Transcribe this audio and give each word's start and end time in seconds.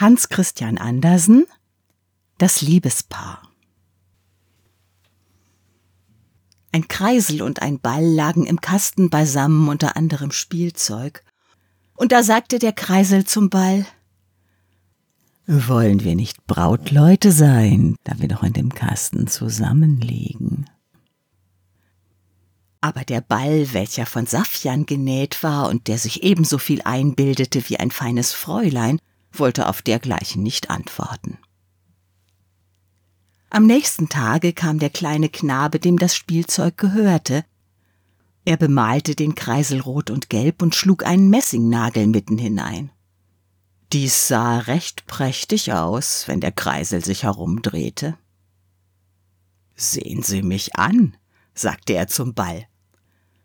Hans 0.00 0.30
Christian 0.30 0.78
Andersen 0.78 1.44
Das 2.38 2.62
Liebespaar 2.62 3.42
Ein 6.72 6.88
Kreisel 6.88 7.42
und 7.42 7.60
ein 7.60 7.80
Ball 7.80 8.02
lagen 8.02 8.46
im 8.46 8.62
Kasten 8.62 9.10
beisammen 9.10 9.68
unter 9.68 9.98
anderem 9.98 10.32
Spielzeug, 10.32 11.22
und 11.96 12.12
da 12.12 12.22
sagte 12.22 12.58
der 12.58 12.72
Kreisel 12.72 13.26
zum 13.26 13.50
Ball 13.50 13.84
Wollen 15.46 16.02
wir 16.02 16.16
nicht 16.16 16.46
Brautleute 16.46 17.30
sein, 17.30 17.96
da 18.04 18.18
wir 18.20 18.28
doch 18.28 18.42
in 18.42 18.54
dem 18.54 18.70
Kasten 18.70 19.26
zusammenliegen? 19.26 20.64
Aber 22.80 23.04
der 23.04 23.20
Ball, 23.20 23.74
welcher 23.74 24.06
von 24.06 24.24
Saffian 24.24 24.86
genäht 24.86 25.42
war 25.42 25.68
und 25.68 25.88
der 25.88 25.98
sich 25.98 26.22
ebenso 26.22 26.56
viel 26.56 26.80
einbildete 26.86 27.68
wie 27.68 27.76
ein 27.76 27.90
feines 27.90 28.32
Fräulein, 28.32 28.98
wollte 29.32 29.68
auf 29.68 29.82
dergleichen 29.82 30.42
nicht 30.42 30.70
antworten. 30.70 31.38
Am 33.50 33.66
nächsten 33.66 34.08
Tage 34.08 34.52
kam 34.52 34.78
der 34.78 34.90
kleine 34.90 35.28
Knabe, 35.28 35.80
dem 35.80 35.98
das 35.98 36.14
Spielzeug 36.14 36.76
gehörte. 36.76 37.44
Er 38.44 38.56
bemalte 38.56 39.16
den 39.16 39.34
Kreisel 39.34 39.80
rot 39.80 40.10
und 40.10 40.30
gelb 40.30 40.62
und 40.62 40.74
schlug 40.74 41.04
einen 41.04 41.30
Messingnagel 41.30 42.06
mitten 42.06 42.38
hinein. 42.38 42.90
Dies 43.92 44.28
sah 44.28 44.58
recht 44.58 45.06
prächtig 45.06 45.72
aus, 45.72 46.28
wenn 46.28 46.40
der 46.40 46.52
Kreisel 46.52 47.04
sich 47.04 47.24
herumdrehte. 47.24 48.16
Sehen 49.74 50.22
Sie 50.22 50.42
mich 50.42 50.76
an, 50.76 51.16
sagte 51.54 51.94
er 51.94 52.06
zum 52.06 52.34
Ball. 52.34 52.66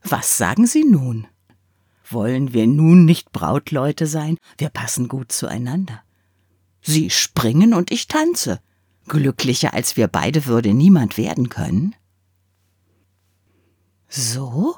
Was 0.04 0.38
sagen 0.38 0.68
Sie 0.68 0.84
nun? 0.84 1.28
Wollen 2.10 2.54
wir 2.54 2.68
nun 2.68 3.06
nicht 3.06 3.32
Brautleute 3.32 4.08
sein? 4.08 4.38
Wir 4.58 4.70
passen 4.70 5.08
gut 5.08 5.32
zueinander. 5.32 6.04
Sie 6.82 7.10
springen 7.10 7.74
und 7.74 7.92
ich 7.92 8.08
tanze. 8.08 8.60
Glücklicher 9.08 9.74
als 9.74 9.98
wir 9.98 10.08
beide 10.08 10.46
würde 10.46 10.74
niemand 10.74 11.18
werden 11.18 11.50
können. 11.50 11.96
So? 14.08 14.76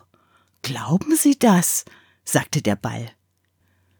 Glauben 0.61 1.16
Sie 1.16 1.38
das? 1.38 1.86
sagte 2.23 2.61
der 2.61 2.75
Ball. 2.75 3.09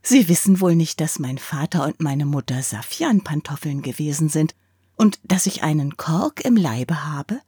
Sie 0.02 0.30
wissen 0.30 0.62
wohl 0.62 0.76
nicht, 0.76 1.02
dass 1.02 1.20
mein 1.20 1.38
Vater 1.38 1.86
und 1.86 2.02
meine 2.02 2.26
Mutter 2.26 2.62
Safianpantoffeln 2.62 3.82
gewesen 3.82 4.30
sind 4.30 4.56
und 4.96 5.20
dass 5.24 5.46
ich 5.46 5.64
einen 5.64 5.98
Kork 5.98 6.46
im 6.46 6.56
Leibe 6.56 7.06
habe? 7.06 7.42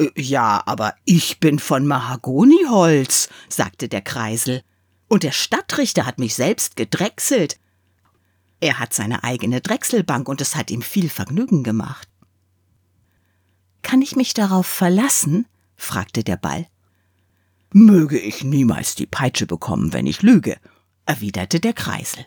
Äh, 0.00 0.10
ja, 0.20 0.62
aber 0.66 0.94
ich 1.04 1.38
bin 1.38 1.58
von 1.58 1.86
Mahagoniholz, 1.86 3.28
sagte 3.48 3.88
der 3.88 4.02
Kreisel. 4.02 4.62
Und 5.08 5.22
der 5.22 5.32
Stadtrichter 5.32 6.06
hat 6.06 6.18
mich 6.18 6.34
selbst 6.34 6.76
gedrechselt. 6.76 7.58
Er 8.60 8.78
hat 8.78 8.94
seine 8.94 9.24
eigene 9.24 9.60
Drechselbank 9.60 10.28
und 10.28 10.40
es 10.40 10.54
hat 10.54 10.70
ihm 10.70 10.82
viel 10.82 11.08
Vergnügen 11.08 11.64
gemacht. 11.64 12.08
Kann 13.82 14.02
ich 14.02 14.16
mich 14.16 14.34
darauf 14.34 14.66
verlassen? 14.66 15.46
fragte 15.76 16.22
der 16.22 16.36
Ball. 16.36 16.66
Möge 17.72 18.18
ich 18.18 18.44
niemals 18.44 18.94
die 18.94 19.06
Peitsche 19.06 19.46
bekommen, 19.46 19.92
wenn 19.92 20.06
ich 20.06 20.22
lüge, 20.22 20.58
erwiderte 21.06 21.60
der 21.60 21.72
Kreisel. 21.72 22.26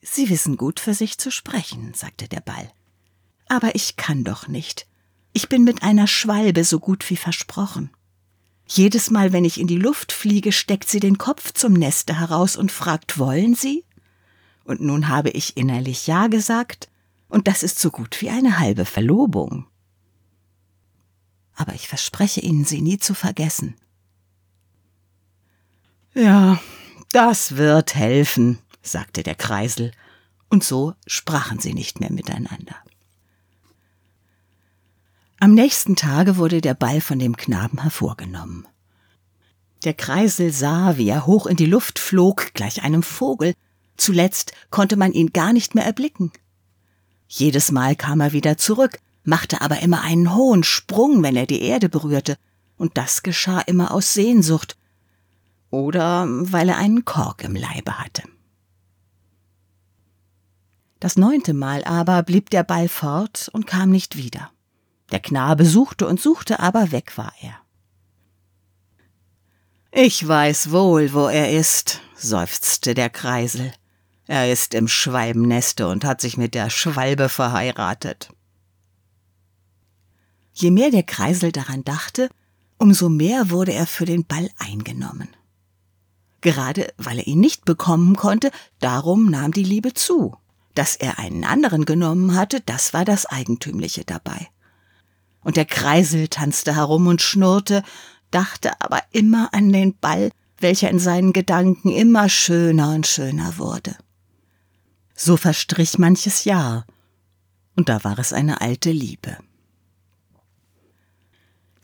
Sie 0.00 0.28
wissen 0.28 0.56
gut 0.56 0.78
für 0.78 0.94
sich 0.94 1.18
zu 1.18 1.30
sprechen, 1.30 1.94
sagte 1.94 2.28
der 2.28 2.40
Ball. 2.40 2.70
Aber 3.48 3.74
ich 3.74 3.96
kann 3.96 4.22
doch 4.22 4.46
nicht. 4.46 4.86
Ich 5.36 5.48
bin 5.48 5.64
mit 5.64 5.82
einer 5.82 6.06
Schwalbe 6.06 6.62
so 6.62 6.78
gut 6.78 7.10
wie 7.10 7.16
versprochen. 7.16 7.90
Jedes 8.68 9.10
Mal, 9.10 9.32
wenn 9.32 9.44
ich 9.44 9.60
in 9.60 9.66
die 9.66 9.76
Luft 9.76 10.12
fliege, 10.12 10.52
steckt 10.52 10.88
sie 10.88 11.00
den 11.00 11.18
Kopf 11.18 11.52
zum 11.52 11.72
Neste 11.72 12.20
heraus 12.20 12.56
und 12.56 12.70
fragt, 12.70 13.18
wollen 13.18 13.56
Sie? 13.56 13.84
Und 14.62 14.80
nun 14.80 15.08
habe 15.08 15.30
ich 15.30 15.56
innerlich 15.56 16.06
Ja 16.06 16.28
gesagt, 16.28 16.88
und 17.28 17.48
das 17.48 17.64
ist 17.64 17.80
so 17.80 17.90
gut 17.90 18.22
wie 18.22 18.30
eine 18.30 18.60
halbe 18.60 18.84
Verlobung. 18.84 19.66
Aber 21.56 21.74
ich 21.74 21.88
verspreche 21.88 22.40
Ihnen, 22.40 22.64
sie 22.64 22.80
nie 22.80 22.98
zu 22.98 23.12
vergessen. 23.12 23.74
Ja, 26.14 26.60
das 27.10 27.56
wird 27.56 27.96
helfen, 27.96 28.60
sagte 28.82 29.24
der 29.24 29.34
Kreisel, 29.34 29.90
und 30.48 30.62
so 30.62 30.94
sprachen 31.08 31.58
sie 31.58 31.74
nicht 31.74 31.98
mehr 31.98 32.12
miteinander. 32.12 32.76
Am 35.44 35.52
nächsten 35.52 35.94
Tage 35.94 36.38
wurde 36.38 36.62
der 36.62 36.72
Ball 36.72 37.02
von 37.02 37.18
dem 37.18 37.36
Knaben 37.36 37.82
hervorgenommen. 37.82 38.66
Der 39.84 39.92
Kreisel 39.92 40.50
sah, 40.50 40.96
wie 40.96 41.06
er 41.06 41.26
hoch 41.26 41.44
in 41.44 41.58
die 41.58 41.66
Luft 41.66 41.98
flog, 41.98 42.54
gleich 42.54 42.82
einem 42.82 43.02
Vogel. 43.02 43.52
Zuletzt 43.98 44.52
konnte 44.70 44.96
man 44.96 45.12
ihn 45.12 45.34
gar 45.34 45.52
nicht 45.52 45.74
mehr 45.74 45.84
erblicken. 45.84 46.32
Jedes 47.28 47.70
Mal 47.72 47.94
kam 47.94 48.22
er 48.22 48.32
wieder 48.32 48.56
zurück, 48.56 49.00
machte 49.22 49.60
aber 49.60 49.80
immer 49.80 50.00
einen 50.00 50.34
hohen 50.34 50.64
Sprung, 50.64 51.22
wenn 51.22 51.36
er 51.36 51.44
die 51.44 51.60
Erde 51.60 51.90
berührte, 51.90 52.38
und 52.78 52.96
das 52.96 53.22
geschah 53.22 53.60
immer 53.60 53.92
aus 53.92 54.14
Sehnsucht 54.14 54.78
oder 55.68 56.26
weil 56.26 56.70
er 56.70 56.78
einen 56.78 57.04
Kork 57.04 57.44
im 57.44 57.54
Leibe 57.54 57.98
hatte. 57.98 58.22
Das 61.00 61.18
neunte 61.18 61.52
Mal 61.52 61.84
aber 61.84 62.22
blieb 62.22 62.48
der 62.48 62.64
Ball 62.64 62.88
fort 62.88 63.50
und 63.52 63.66
kam 63.66 63.90
nicht 63.90 64.16
wieder. 64.16 64.53
Der 65.10 65.20
Knabe 65.20 65.66
suchte 65.66 66.06
und 66.06 66.20
suchte, 66.20 66.60
aber 66.60 66.92
weg 66.92 67.16
war 67.18 67.32
er. 67.40 67.58
Ich 69.92 70.26
weiß 70.26 70.72
wohl, 70.72 71.12
wo 71.12 71.28
er 71.28 71.52
ist, 71.52 72.00
seufzte 72.16 72.94
der 72.94 73.10
Kreisel. 73.10 73.72
Er 74.26 74.50
ist 74.50 74.74
im 74.74 74.88
Schwalbenneste 74.88 75.86
und 75.86 76.04
hat 76.04 76.20
sich 76.20 76.36
mit 76.36 76.54
der 76.54 76.70
Schwalbe 76.70 77.28
verheiratet. 77.28 78.30
Je 80.52 80.70
mehr 80.70 80.90
der 80.90 81.02
Kreisel 81.02 81.52
daran 81.52 81.84
dachte, 81.84 82.28
umso 82.78 83.08
mehr 83.08 83.50
wurde 83.50 83.72
er 83.72 83.86
für 83.86 84.04
den 84.04 84.24
Ball 84.24 84.50
eingenommen. 84.58 85.28
Gerade 86.40 86.92
weil 86.96 87.18
er 87.18 87.26
ihn 87.26 87.40
nicht 87.40 87.64
bekommen 87.64 88.16
konnte, 88.16 88.50
darum 88.80 89.30
nahm 89.30 89.52
die 89.52 89.64
Liebe 89.64 89.94
zu. 89.94 90.36
Dass 90.74 90.96
er 90.96 91.18
einen 91.18 91.44
anderen 91.44 91.84
genommen 91.84 92.34
hatte, 92.34 92.60
das 92.60 92.94
war 92.94 93.04
das 93.04 93.26
Eigentümliche 93.26 94.04
dabei 94.04 94.48
und 95.44 95.56
der 95.56 95.66
Kreisel 95.66 96.28
tanzte 96.28 96.74
herum 96.74 97.06
und 97.06 97.22
schnurrte, 97.22 97.82
dachte 98.30 98.80
aber 98.80 99.00
immer 99.12 99.52
an 99.52 99.72
den 99.72 99.96
Ball, 99.96 100.30
welcher 100.58 100.90
in 100.90 100.98
seinen 100.98 101.32
Gedanken 101.32 101.90
immer 101.90 102.28
schöner 102.28 102.94
und 102.94 103.06
schöner 103.06 103.58
wurde. 103.58 103.96
So 105.14 105.36
verstrich 105.36 105.98
manches 105.98 106.44
Jahr, 106.44 106.86
und 107.76 107.88
da 107.88 108.02
war 108.04 108.18
es 108.18 108.32
eine 108.32 108.60
alte 108.60 108.90
Liebe. 108.90 109.36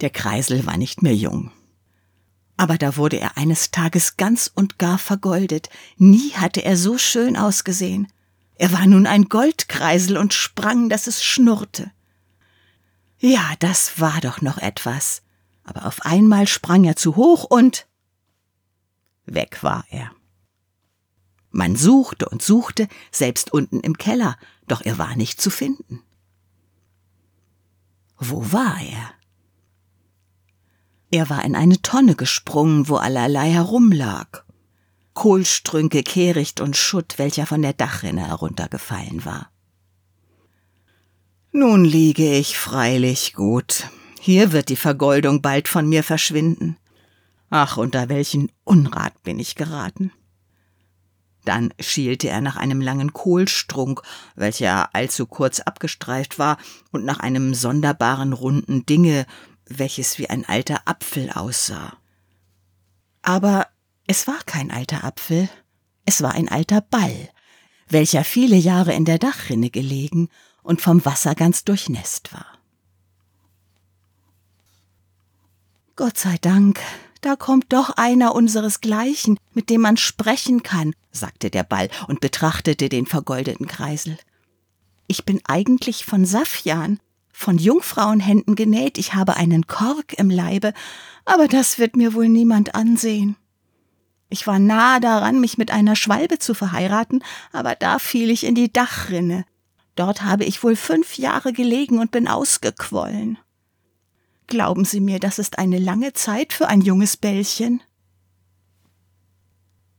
Der 0.01 0.11
Kreisel 0.11 0.67
war 0.67 0.77
nicht 0.77 1.03
mehr 1.03 1.15
jung. 1.15 1.53
Aber 2.57 2.79
da 2.79 2.97
wurde 2.97 3.19
er 3.19 3.37
eines 3.37 3.71
Tages 3.71 4.17
ganz 4.17 4.51
und 4.55 4.79
gar 4.79 4.99
vergoldet. 4.99 5.69
Nie 5.97 6.33
hatte 6.33 6.65
er 6.65 6.77
so 6.77 6.99
schön 6.99 7.37
ausgesehen. 7.37 8.09
Er 8.55 8.73
war 8.73 8.87
nun 8.87 9.07
ein 9.07 9.25
Goldkreisel 9.25 10.19
und 10.19 10.35
sprang, 10.35 10.89
dass 10.89 11.07
es 11.07 11.25
schnurrte. 11.25 11.91
Ja, 13.21 13.53
das 13.59 14.01
war 14.01 14.21
doch 14.21 14.41
noch 14.41 14.59
etwas. 14.59 15.23
Aber 15.63 15.87
auf 15.87 16.03
einmal 16.05 16.49
sprang 16.49 16.85
er 16.85 16.97
zu 16.97 17.17
hoch 17.17 17.45
und 17.45 17.87
weg 19.27 19.63
war 19.63 19.85
er. 19.91 20.11
Man 21.51 21.77
suchte 21.77 22.29
und 22.29 22.43
suchte, 22.43 22.89
selbst 23.13 23.53
unten 23.53 23.81
im 23.81 23.99
Keller, 23.99 24.37
doch 24.67 24.81
er 24.81 24.99
war 24.99 25.17
nicht 25.17 25.41
zu 25.41 25.51
finden. 25.51 26.03
Wo 28.19 28.53
war 28.53 28.81
er? 28.81 29.13
Er 31.11 31.29
war 31.29 31.45
in 31.45 31.57
eine 31.57 31.83
Tonne 31.83 32.15
gesprungen, 32.15 32.89
wo 32.89 32.97
allerlei 32.97 33.51
herumlag. 33.51 34.45
Kohlstrünke, 35.13 36.03
Kehricht 36.03 36.61
und 36.61 36.77
Schutt, 36.77 37.19
welcher 37.19 37.47
von 37.47 37.63
der 37.63 37.73
Dachrinne 37.73 38.29
heruntergefallen 38.29 39.25
war. 39.25 39.51
Nun 41.53 41.85
liege 41.85 42.33
ich 42.33 42.57
freilich 42.57 43.33
gut. 43.33 43.89
Hier 44.21 44.53
wird 44.53 44.69
die 44.69 44.77
Vergoldung 44.77 45.43
bald 45.43 45.67
von 45.67 45.89
mir 45.89 46.05
verschwinden. 46.05 46.77
Ach, 47.49 47.77
unter 47.77 48.09
welchen 48.09 48.53
Unrat 48.63 49.21
bin 49.25 49.41
ich 49.41 49.57
geraten. 49.57 50.13
Dann 51.45 51.75
schielte 51.81 52.29
er 52.29 52.41
nach 52.41 52.57
einem 52.57 52.81
langen 52.81 53.13
Kohlstrunk, 53.13 54.03
welcher 54.37 54.95
allzu 54.95 55.27
kurz 55.27 55.59
abgestreift 55.59 56.39
war, 56.39 56.57
und 56.93 57.05
nach 57.05 57.19
einem 57.19 57.55
sonderbaren 57.55 58.33
runden 58.33 58.87
Dinge, 58.87 59.27
welches 59.67 60.19
wie 60.19 60.31
ein 60.31 60.49
alter 60.49 60.83
Apfel 60.85 61.31
aussah. 61.31 61.97
Aber 63.23 63.67
es 64.07 64.29
war 64.29 64.39
kein 64.47 64.71
alter 64.71 65.03
Apfel, 65.03 65.49
es 66.05 66.23
war 66.23 66.33
ein 66.33 66.49
alter 66.49 66.81
Ball, 66.81 67.29
welcher 67.89 68.23
viele 68.23 68.57
Jahre 68.57 68.95
in 68.95 69.05
der 69.05 69.19
Dachrinne 69.19 69.71
gelegen 69.71 70.29
und 70.71 70.81
vom 70.81 71.05
Wasser 71.05 71.35
ganz 71.35 71.65
durchnässt 71.65 72.33
war. 72.33 72.47
Gott 75.97 76.17
sei 76.17 76.39
Dank, 76.41 76.79
Da 77.23 77.35
kommt 77.35 77.73
doch 77.73 77.91
einer 77.97 78.37
unseresgleichen, 78.37 79.37
mit 79.53 79.69
dem 79.69 79.81
man 79.81 79.97
sprechen 79.97 80.63
kann, 80.63 80.95
sagte 81.11 81.51
der 81.51 81.65
Ball 81.65 81.91
und 82.07 82.21
betrachtete 82.21 82.89
den 82.89 83.05
vergoldeten 83.05 83.67
Kreisel. 83.67 84.17
Ich 85.09 85.25
bin 85.25 85.41
eigentlich 85.45 86.07
von 86.07 86.25
Saffian, 86.25 87.01
von 87.33 87.59
Jungfrauenhänden 87.59 88.55
genäht, 88.55 88.97
ich 88.97 89.13
habe 89.13 89.37
einen 89.37 89.67
Kork 89.67 90.13
im 90.19 90.31
Leibe, 90.31 90.73
aber 91.25 91.49
das 91.49 91.81
wird 91.81 91.97
mir 91.97 92.15
wohl 92.15 92.29
niemand 92.29 92.77
ansehen. 92.77 93.35
Ich 94.29 94.47
war 94.47 94.61
nahe 94.61 95.01
daran, 95.01 95.41
mich 95.41 95.59
mit 95.59 95.73
einer 95.73 95.97
Schwalbe 95.97 96.39
zu 96.39 96.55
verheiraten, 96.55 97.25
aber 97.53 97.75
da 97.75 97.99
fiel 97.99 98.31
ich 98.31 98.45
in 98.45 98.55
die 98.55 98.73
Dachrinne. 98.73 99.45
Dort 100.01 100.23
habe 100.23 100.47
ich 100.47 100.63
wohl 100.63 100.77
fünf 100.77 101.19
Jahre 101.19 101.53
gelegen 101.53 101.99
und 101.99 102.11
bin 102.11 102.27
ausgequollen. 102.27 103.37
Glauben 104.47 104.87
Sie 104.87 104.99
mir, 104.99 105.19
das 105.21 105.39
ist 105.39 105.59
eine 105.59 105.79
lange 105.79 106.15
Zeit 106.15 106.55
für 106.55 106.69
ein 106.69 106.81
junges 106.81 107.19
Bällchen. 107.19 107.83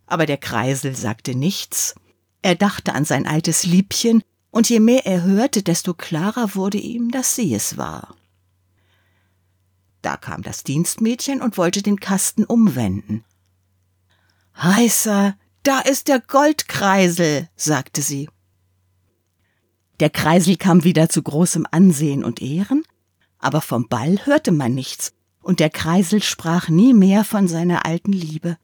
Aber 0.08 0.26
der 0.26 0.38
Kreisel 0.38 0.96
sagte 0.96 1.36
nichts. 1.36 1.94
Er 2.42 2.56
dachte 2.56 2.94
an 2.94 3.06
sein 3.06 3.28
altes 3.28 3.64
Liebchen, 3.64 4.24
und 4.50 4.70
je 4.70 4.80
mehr 4.80 5.06
er 5.06 5.22
hörte, 5.22 5.62
desto 5.62 5.94
klarer 5.94 6.56
wurde 6.56 6.80
ihm, 6.80 7.12
dass 7.12 7.36
sie 7.36 7.54
es 7.54 7.78
war. 7.78 8.16
Da 10.02 10.18
kam 10.18 10.42
das 10.42 10.64
Dienstmädchen 10.64 11.44
und 11.44 11.60
wollte 11.60 11.84
den 11.84 12.00
Kasten 12.00 12.44
umwenden. 12.44 13.24
Heißer, 14.58 15.38
da 15.62 15.80
ist 15.80 16.08
der 16.08 16.20
Goldkreisel, 16.20 17.50
sagte 17.56 18.02
sie. 18.02 18.30
Der 20.02 20.10
Kreisel 20.10 20.58
kam 20.58 20.84
wieder 20.84 21.10
zu 21.10 21.22
großem 21.22 21.68
Ansehen 21.70 22.24
und 22.24 22.42
Ehren, 22.42 22.84
aber 23.38 23.62
vom 23.62 23.88
Ball 23.88 24.26
hörte 24.26 24.52
man 24.52 24.74
nichts, 24.74 25.14
und 25.44 25.60
der 25.60 25.70
Kreisel 25.70 26.24
sprach 26.24 26.70
nie 26.70 26.96
mehr 26.96 27.24
von 27.24 27.48
seiner 27.48 27.86
alten 27.86 28.12
Liebe. 28.12 28.58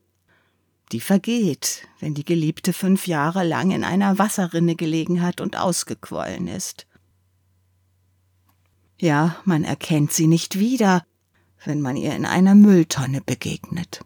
Die 0.91 0.99
vergeht, 0.99 1.87
wenn 1.99 2.15
die 2.15 2.25
Geliebte 2.25 2.73
fünf 2.73 3.05
Jahre 3.05 3.43
lang 3.43 3.69
in 3.69 3.83
einer 3.83 4.17
Wasserrinne 4.17 4.75
gelegen 4.75 5.21
hat 5.21 5.39
und 5.39 5.57
ausgequollen 5.57 6.47
ist. 6.47 6.87
Ja, 8.99 9.35
man 9.45 9.63
erkennt 9.63 10.13
sie 10.13 10.25
nicht 10.25 10.57
wieder, 10.57 11.05
wenn 11.63 11.81
man 11.81 11.97
ihr 11.97 12.15
in 12.15 12.25
einer 12.25 12.55
Mülltonne 12.55 13.21
begegnet. 13.21 13.99